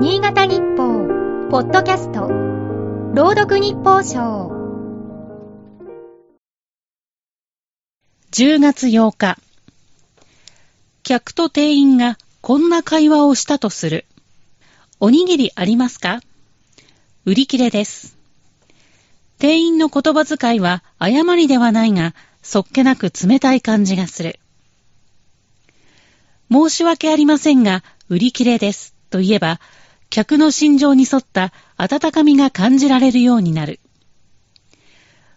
[0.00, 1.08] 新潟日報、
[1.50, 2.28] ポッドキャスト、
[3.14, 4.52] 朗読日報賞。
[8.30, 9.38] 10月8日。
[11.02, 14.06] 客と店員がこんな会話をしたとする。
[15.00, 16.20] おにぎりありますか？
[17.24, 18.16] 売り切れです。
[19.40, 24.38] 店員の言葉遣いは誤りではないが、そっけなく冷たい感じがする。
[26.52, 28.94] 申し訳ありませんが、売り切れです。
[29.10, 29.58] と言えば、
[30.10, 33.80] 客の心情に沿った温かみが感じられるようになる。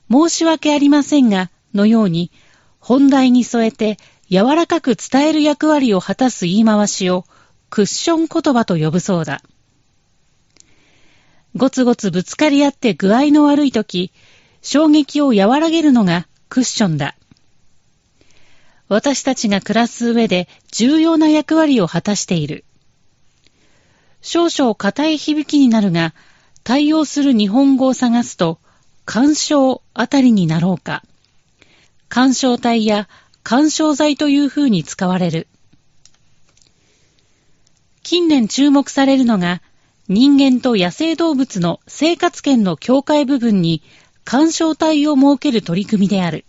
[0.09, 2.31] 申し訳ありませんが、のように、
[2.79, 3.97] 本題に添えて
[4.29, 7.25] 柔らかく伝える役割を果たす言い回しを
[7.69, 9.41] クッション言葉と呼ぶそうだ。
[11.55, 14.11] ごつごつぶつかり合って具合の悪いとき、
[14.61, 17.15] 衝撃を和らげるのがクッションだ。
[18.87, 22.65] 私たちが暮らす上で重要な役割を果たしている。
[24.21, 26.13] 少々硬い響きになるが、
[26.63, 28.59] 対応する日本語を探すと、
[29.05, 31.03] 干渉あたりになろうか。
[32.07, 33.09] 干渉体や
[33.43, 35.47] 干渉剤という風に使われる。
[38.03, 39.61] 近年注目されるのが、
[40.07, 43.81] 人間と野生動物の生活圏の境界部分に
[44.23, 46.45] 干渉体を設ける取り組みである。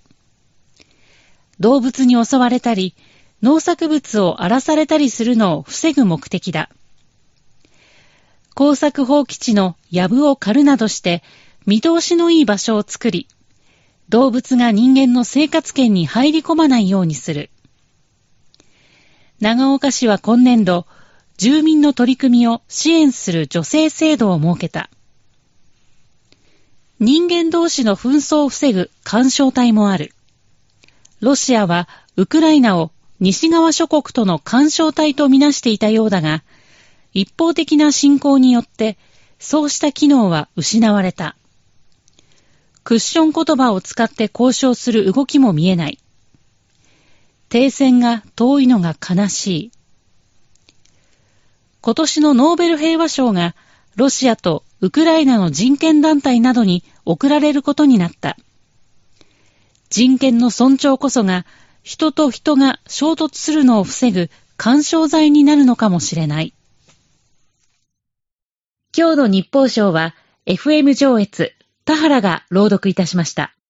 [1.61, 2.95] 動物に襲われたり、
[3.43, 6.69] 農作物を荒らされたりするのを防ぐ目的だ。
[8.55, 11.23] 工作放棄地の藪を刈るなどして、
[11.67, 13.29] 見通しのいい場所を作り、
[14.09, 17.51] 動物が人間の生活圏に入り込まないようにする。
[19.41, 20.87] 長岡市は今年度、
[21.39, 24.91] 住民の取り組みを支援する女性制度を設けた。
[27.01, 30.13] 人間同士の紛争を防ぐ干渉隊もある。
[31.21, 36.45] ロシアはウクライナを西側諸国との干渉隊とみなしていたようだが、
[37.15, 38.99] 一方的な侵攻によって、
[39.39, 41.37] そうした機能は失われた。
[42.85, 45.99] クッション言葉を使って交渉する動きも見えない。
[47.49, 49.73] 停戦が遠いのが悲しい。
[51.81, 53.55] 今年のノーベル平和賞が
[53.97, 58.37] ロシアとウクライナの人権団体などに贈られることになった。
[59.91, 61.45] 人権の尊重こそが
[61.83, 66.55] 人と人が衝突するのを防ぐ干渉剤になるのかもしれない。
[68.95, 70.15] 今日の日報賞は
[70.45, 71.55] FM 上越
[71.87, 73.55] 田原が朗読いたしました。